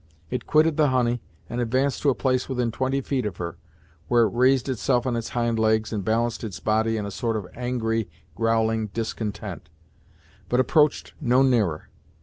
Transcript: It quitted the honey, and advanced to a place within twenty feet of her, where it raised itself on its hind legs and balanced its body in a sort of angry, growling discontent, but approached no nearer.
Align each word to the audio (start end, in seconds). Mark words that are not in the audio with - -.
It 0.31 0.47
quitted 0.47 0.77
the 0.77 0.87
honey, 0.89 1.21
and 1.47 1.61
advanced 1.61 2.01
to 2.01 2.09
a 2.09 2.15
place 2.15 2.49
within 2.49 2.71
twenty 2.71 3.01
feet 3.01 3.23
of 3.23 3.37
her, 3.37 3.59
where 4.07 4.23
it 4.23 4.33
raised 4.33 4.67
itself 4.67 5.05
on 5.05 5.15
its 5.15 5.29
hind 5.29 5.59
legs 5.59 5.93
and 5.93 6.03
balanced 6.03 6.43
its 6.43 6.59
body 6.59 6.97
in 6.97 7.05
a 7.05 7.11
sort 7.11 7.35
of 7.37 7.45
angry, 7.53 8.09
growling 8.33 8.87
discontent, 8.87 9.69
but 10.49 10.59
approached 10.59 11.13
no 11.21 11.43
nearer. 11.43 11.89